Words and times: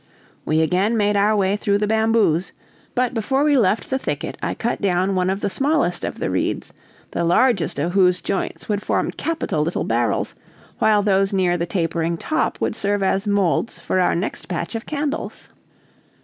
We 0.45 0.61
again 0.63 0.97
made 0.97 1.15
our 1.15 1.35
way 1.35 1.55
through 1.55 1.77
the 1.77 1.85
bamboos, 1.85 2.53
but 2.95 3.13
before 3.13 3.43
we 3.43 3.55
left 3.55 3.91
the 3.91 3.99
thicket 3.99 4.35
I 4.41 4.55
cut 4.55 4.81
down 4.81 5.13
one 5.13 5.29
of 5.29 5.41
the 5.41 5.49
smallest 5.51 6.03
of 6.03 6.17
the 6.17 6.31
reeds, 6.31 6.73
the 7.11 7.23
largest 7.23 7.77
of 7.77 7.91
whose 7.91 8.19
joints 8.19 8.67
would 8.67 8.81
form 8.81 9.11
capital 9.11 9.61
little 9.61 9.83
barrels, 9.83 10.33
while 10.79 11.03
those 11.03 11.33
near 11.33 11.55
the 11.55 11.67
tapering 11.67 12.17
top 12.17 12.59
would 12.59 12.75
serve 12.75 13.03
as 13.03 13.27
molds 13.27 13.79
for 13.79 13.99
our 13.99 14.15
next 14.15 14.47
batch 14.47 14.73
of 14.73 14.87
candles. 14.87 15.49